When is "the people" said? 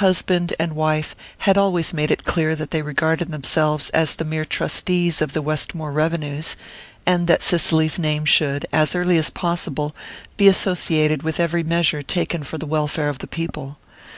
13.20-13.78